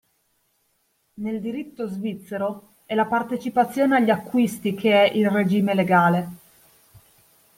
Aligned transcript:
Nel 1.13 1.39
diritto 1.39 1.85
svizzero 1.85 2.77
è 2.87 2.95
la 2.95 3.05
partecipazione 3.05 3.97
agli 3.97 4.09
acquisti 4.09 4.73
che 4.73 5.05
è 5.07 5.15
il 5.15 5.29
regime 5.29 5.75
legale. 5.75 6.29